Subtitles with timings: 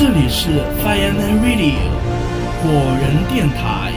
[0.00, 0.48] 这里是
[0.82, 1.76] Fireman Radio
[2.62, 3.92] 火人电台。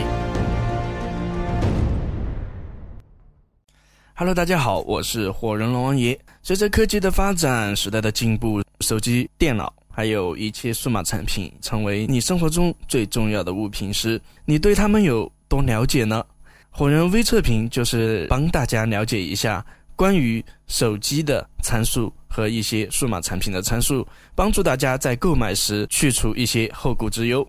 [4.14, 6.20] Hello，大家好，我是火人龙王爷。
[6.42, 16.22] 随着科技的发展，时代的进步，手机、电脑，还有一切数码产品，成为你生活中最重要的物品时，你对他们有多了解呢？
[16.68, 19.64] 火人微测评就是帮大家了解一下
[19.96, 27.46] 关于手机的参数和一些数码产品的参数，帮助大家在购买时去除一些后顾之忧。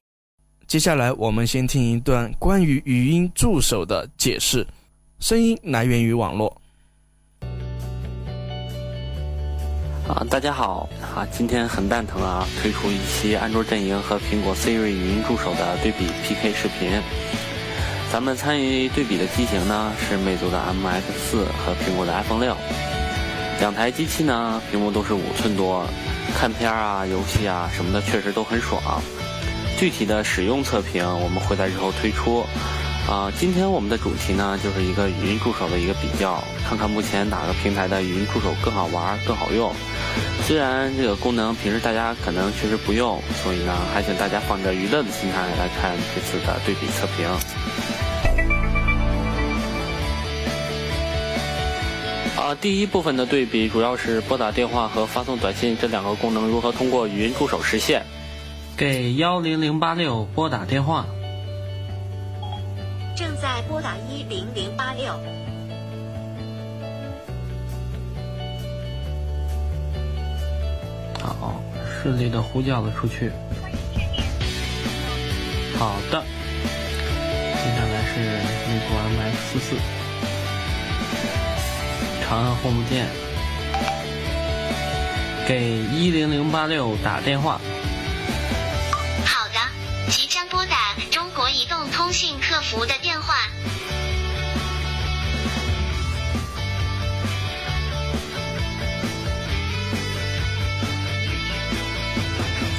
[0.68, 4.66] 接下来，我们先听一段关于语音助手的解释。
[5.20, 6.62] 声音来源于网络。
[10.08, 11.26] 啊，大家好啊！
[11.32, 17.02] 今天很蛋疼啊，推出一期安卓阵营和苹果 Siri 语音助手的对比 PK 视频。
[18.12, 22.56] 咱们参与对比的机型呢是魅族的 MX 四和苹果的 iPhone 六，
[23.60, 25.86] 两台机器呢屏幕都是五寸多，
[26.38, 28.82] 看片啊、游戏啊什么的确实都很爽。
[29.78, 32.46] 具体的使用测评我们会在日后推出。
[33.06, 39.72] 啊，今天我们的主题呢就是一个语音助手的一个比较，看看目前哪个平台的语音助手更好玩、更好用。
[40.44, 47.30] 虽然这个功能平时大家可能确实不用，所以呢还请大家放着娱乐的心态来看这次的对比测评。
[52.56, 58.04] 啊，第一部分的对比主要是拨打电话和发送短信这两个功能如何通过语音助手实现。
[58.78, 61.06] 给幺零零八六拨打电话。
[63.16, 65.08] 正在拨打一零零八六。
[71.22, 71.62] 好，
[72.02, 73.32] 顺利的呼叫了出去。
[75.78, 78.20] 好的，接下来是
[78.70, 80.05] 魅族 MX 四四。
[82.28, 83.08] 长按 Home 键，
[85.48, 87.62] 给一零零八六打电话。
[89.24, 93.36] 好的，即将拨打中国移动通信客服的电话。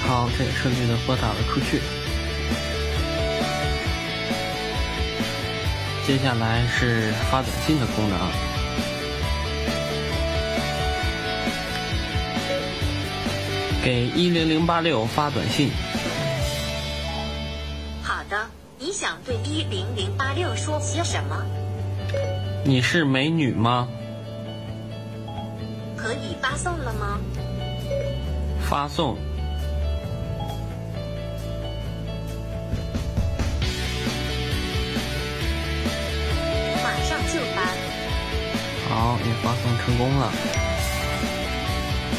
[0.08, 1.80] 好，这也顺利的拨打了出去。
[6.04, 8.55] 接下来是发短信的功能。
[13.86, 15.70] 给一零零八六发短信。
[18.02, 18.36] 好的，
[18.80, 21.40] 你想对一零零八六说些什么？
[22.64, 23.86] 你是美女吗？
[25.96, 27.20] 可以发送了吗？
[28.68, 29.16] 发送。
[36.82, 37.62] 马上就发。
[38.88, 40.32] 好，也发送成功了。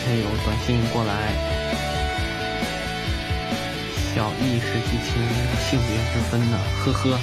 [0.07, 1.33] 还有短信过来。
[4.15, 5.21] 小意识激情，
[5.69, 6.57] 性别之分呢？
[6.85, 7.19] 呵呵。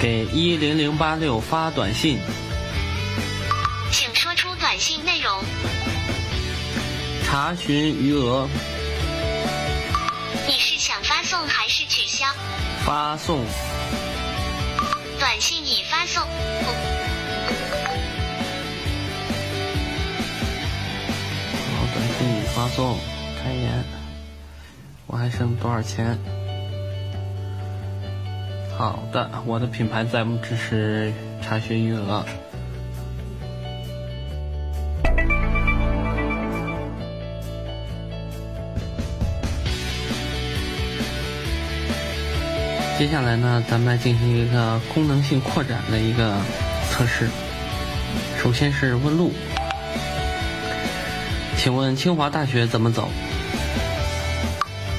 [0.00, 2.20] 给一零零八六发短信，
[3.90, 5.42] 请说出短信内容。
[7.24, 8.48] 查询余额。
[10.46, 12.24] 你是想发送还是取消？
[12.86, 13.44] 发送。
[15.18, 16.22] 短信已发送。
[22.54, 22.96] 发送，
[23.42, 23.84] 开言，
[25.06, 26.18] 我还剩多少钱？
[28.78, 31.12] 好的，我的品牌再不支持
[31.42, 32.24] 查询余额。
[43.00, 46.36] 接下来呢，咱们来进行一个功能性扩展的一个
[46.90, 47.30] 测试。
[48.38, 49.32] 首先是问路。
[51.56, 53.08] 请问清华大学怎么走？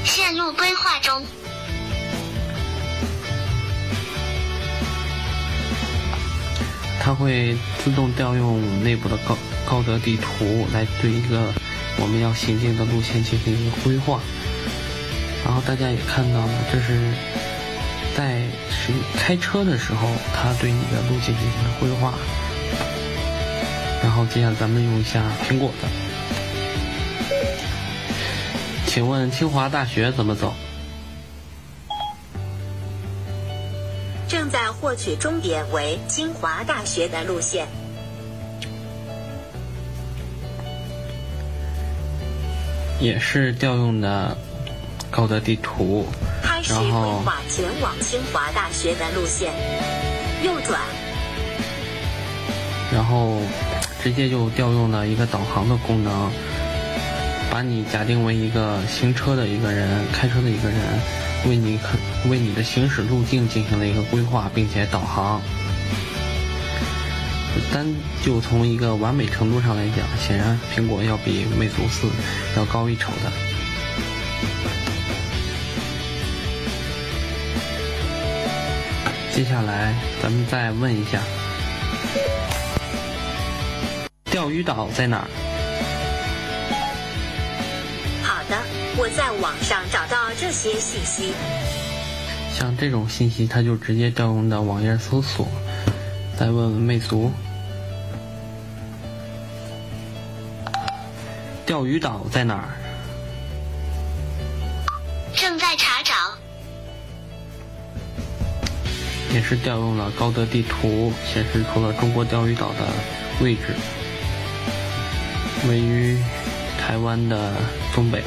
[0.03, 1.21] 线路规划中。
[6.99, 11.53] 它会自动调用内部的高高德地图来对一个
[11.99, 14.19] 我们要行进的路线进行一个规划。
[15.45, 16.99] 然后大家也看到了，这是
[18.15, 22.13] 在是开车的时候，它对你的路线进行了规划。
[24.03, 25.87] 然后接下来咱们用一下苹果的。
[28.87, 30.53] 请问清华大学怎么走？
[34.27, 37.67] 正在获取终点为清华大学的路线，
[42.99, 44.37] 也是调用的
[45.09, 46.07] 高德地图，
[46.61, 46.91] 开始规
[47.25, 49.51] 划前往清华大学的路线，
[50.43, 50.79] 右转，
[52.93, 53.41] 然后
[54.03, 56.29] 直接就调用了一个导航的功能，
[57.49, 60.77] 把你假定为一个行车的一个人，开车的一个人，
[61.47, 65.41] 为你可为你的行驶路径进行了一个规划，并且导航。
[67.73, 67.85] 单
[68.23, 72.07] 就从一个完美程度上来讲，显然苹果要比魅族四
[72.55, 73.31] 要高一筹的。
[79.33, 81.19] 接下来，咱们再问一下，
[84.25, 85.27] 钓鱼岛在哪儿？
[88.21, 88.57] 好的，
[88.97, 91.33] 我在网上找到这些信息。
[92.53, 95.47] 像这种信息，它就直接调用到网页搜索。
[96.37, 97.31] 再问问魅族，
[101.65, 102.80] 钓鱼岛在哪儿？
[109.33, 112.87] 也是调用了高德地图，显示出了中国钓鱼岛的
[113.39, 113.73] 位置，
[115.69, 116.17] 位于
[116.77, 117.53] 台湾的
[117.93, 118.21] 东北。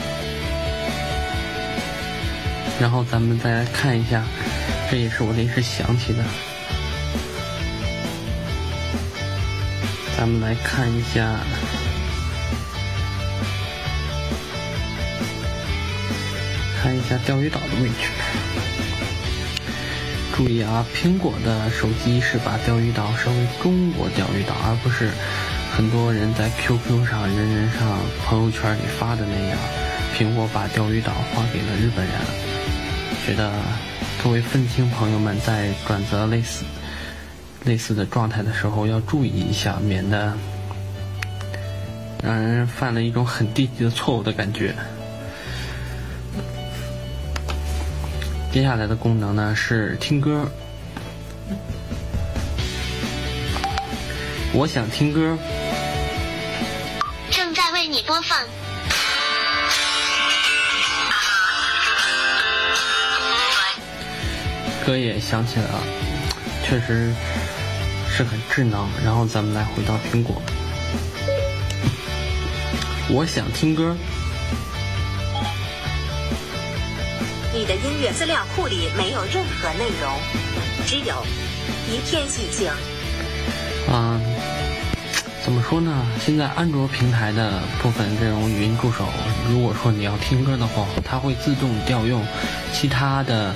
[2.80, 4.24] 然后咱们再来看一下，
[4.90, 6.24] 这也是我临时想起的。
[10.16, 11.38] 咱们来看一下，
[16.80, 18.08] 看一下钓鱼岛的位置。
[20.36, 25.08] 注意啊，苹果的手机是把钓鱼岛设为中国钓鱼岛，而不是
[25.76, 29.56] 很多人在 QQ 上、人人上、朋友圈里发的那样。
[30.18, 32.14] 苹果把钓鱼岛划给了日本人，
[33.24, 33.52] 觉得
[34.24, 36.64] 各位愤青朋友们在转折类似
[37.64, 40.36] 类似的状态的时候要注意一下，免得
[42.24, 44.74] 让人犯了一种很低级的错误的感觉。
[48.54, 50.48] 接下来的功能呢是听歌，
[54.52, 55.36] 我想听歌，
[57.32, 58.38] 正在为你播放。
[64.86, 65.82] 歌也响起来了，
[66.64, 67.12] 确实
[68.08, 68.88] 是很智能。
[69.04, 70.40] 然后咱们来回到苹果，
[73.08, 73.96] 我想听歌，
[77.54, 80.12] 你的音乐资料库里没有任何内容，
[80.86, 81.24] 只有
[81.88, 82.68] 一片寂静。
[83.88, 84.20] 啊、
[85.44, 86.04] 怎么说呢？
[86.18, 89.06] 现在安卓平台的部分这种语音助手，
[89.48, 92.26] 如果说你要听歌的话，它会自动调用
[92.72, 93.54] 其他的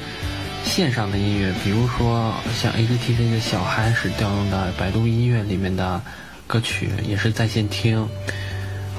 [0.65, 6.01] 线上的音乐，比如说像 HTC 的小孩是调用的百度音乐里面的
[6.47, 8.09] 歌曲，也是在线听。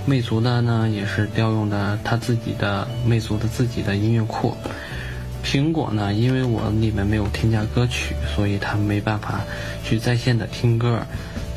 [0.05, 4.57] 魅族的呢，也是调用的它自己的魅族的自己的音乐库。
[5.43, 9.41] 苹果呢，因为我里面没有添加歌曲，所以它没办法
[9.83, 11.01] 去在线的听歌。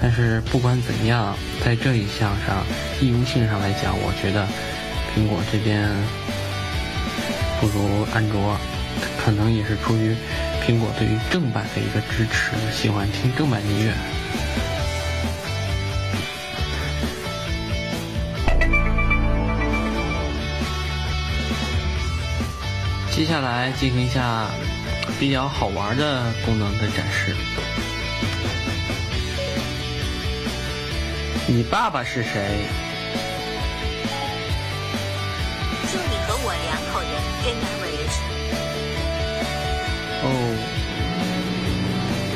[0.01, 2.65] 但是不管怎样，在这一项上，
[3.01, 4.47] 易用性上来讲，我觉得
[5.15, 5.89] 苹果这边
[7.61, 8.57] 不如安卓，
[9.23, 10.15] 可能也是出于
[10.67, 13.93] 苹果对于正版的一个支持，喜欢听正版音乐。
[23.15, 24.49] 接下来进行一下
[25.21, 27.37] 比较好玩的功能的展示。
[31.47, 32.67] 你爸爸是谁？
[35.91, 37.13] 祝你和我两口人
[37.45, 38.13] get married。
[40.25, 40.27] 哦，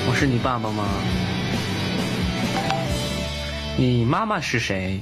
[0.07, 0.85] 我是你爸爸吗？
[3.79, 5.01] 你妈妈是谁？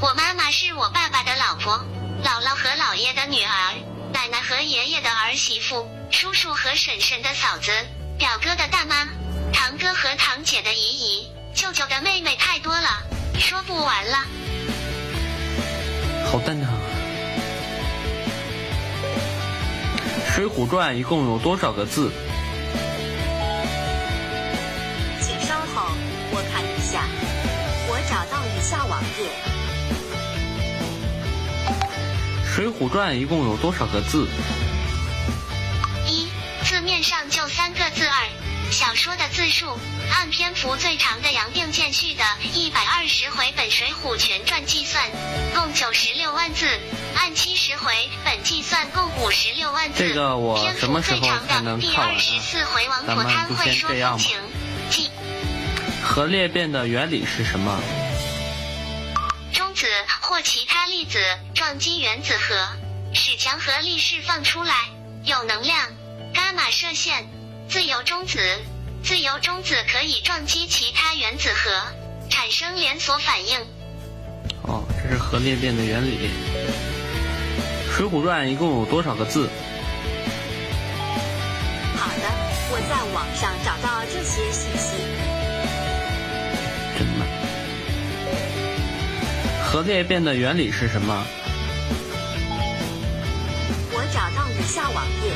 [0.00, 1.84] 我妈妈是我爸爸的老婆，
[2.22, 3.74] 姥姥和姥爷的女儿，
[4.12, 7.72] 奶奶和爷爷的儿媳妇，叔叔和婶婶的嫂子，
[8.18, 9.08] 表哥的大妈，
[9.52, 13.02] 堂哥和堂姐的姨姨，舅舅的妹妹，太多了，
[13.38, 14.18] 说不完了。
[16.30, 16.68] 好蛋疼。
[20.34, 22.12] 《水浒传》一共有多少个字？
[25.20, 25.90] 请稍后，
[26.32, 27.02] 我看一下。
[27.88, 29.26] 我找到以下网页：
[32.60, 34.28] 《水浒传》一共有多少个字？
[36.06, 36.28] 一，
[36.62, 38.28] 字面上就三个字二。
[38.70, 39.66] 小说的字数，
[40.12, 45.02] 按篇幅最长的杨定建续的一百二十回本《水浒全传》计算，
[45.54, 46.66] 共九十六万字；
[47.16, 47.94] 按七十回
[48.26, 50.06] 本计算，共五十六万字。
[50.06, 54.36] 这个我篇幅什么时候最长才能的第看完啊二十四回王咱们婆贪就先会说这样吧风情，
[54.90, 55.10] 即
[56.04, 57.80] 核裂变的原理是什么？
[60.20, 61.18] 或其他粒子
[61.54, 62.54] 撞击原子核，
[63.14, 64.74] 使强合力释放出来，
[65.24, 65.88] 有能量，
[66.34, 67.28] 伽马射线，
[67.68, 68.38] 自由中子。
[69.02, 71.70] 自由中子可以撞击其他原子核，
[72.28, 73.58] 产生连锁反应。
[74.64, 76.30] 哦，这是核裂变的原理。
[77.96, 79.48] 《水浒传》一共有多少个字？
[81.96, 82.24] 好的，
[82.70, 85.29] 我在网上找到这些信息。
[89.70, 91.24] 核裂变的原理是什么？
[93.92, 95.30] 我找到以下网页。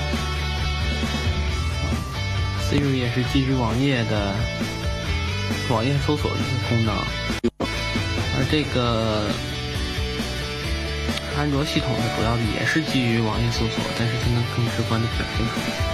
[2.69, 4.35] Siri 也是基于网页的
[5.71, 6.33] 网页搜索
[6.69, 6.97] 功能，
[8.37, 9.31] 而这个
[11.39, 15.94] 安卓系统呢，主要也是基于网页搜索，但是它能更直观的表现出来。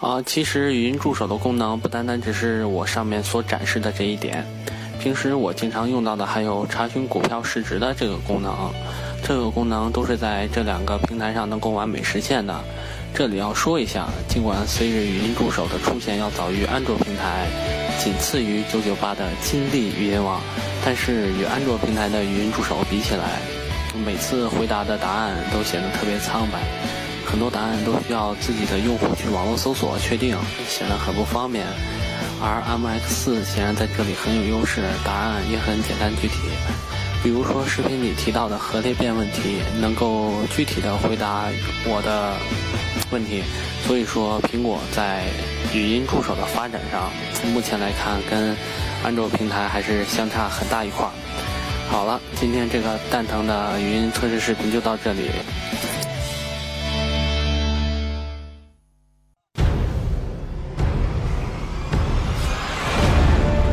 [0.00, 4.46] 啊，其实语音助手的功能不单单只是我上面所展示的这一点，
[4.98, 8.50] 平时我经常用到的还有查询股票市值的这个功能，
[9.22, 12.58] 这个功能都是在这两个平台上能够完美实现的。
[13.12, 17.46] 这里要说一下，尽管 Siri 语音助手的出现要早于安卓平台，
[18.02, 20.40] 仅次于九九八的金立语音网，
[20.82, 23.38] 但是与安卓平台的语音助手比起来，
[24.06, 26.58] 每次回答的答案都显得特别苍白。
[27.30, 30.36] 很多答案都需要自己的用户去网络搜索确定，
[30.68, 31.64] 显得很不方便。
[32.42, 36.36] 而 MX 显然在这里很有优势，答案也很简单具体。
[37.22, 41.44] 比如说视频里提到的核裂变问题，能够具体的回答
[41.84, 42.32] 我的
[43.10, 43.42] 问题。
[43.86, 45.24] 所以说，苹果在
[45.74, 47.12] 语音助手的发展上，
[47.52, 48.56] 目前来看跟
[49.04, 51.06] 安卓平台还是相差很大一块。
[51.90, 55.30] 好了，今天这个蛋疼的语音测试视频就到这里。